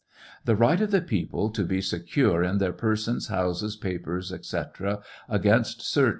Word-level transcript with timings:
"The 0.45 0.55
right 0.55 0.81
of 0.81 0.89
the 0.89 0.99
people 0.99 1.51
to 1.51 1.63
be 1.63 1.79
secure 1.79 2.41
in 2.43 2.57
their 2.57 2.73
persons, 2.73 3.27
houses, 3.27 3.75
papers, 3.75 4.29
&c, 4.47 4.61
against 5.29 5.83
search, 5.83 6.09
&c. 6.09 6.09